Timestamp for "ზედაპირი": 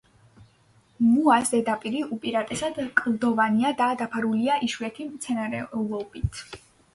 1.55-2.01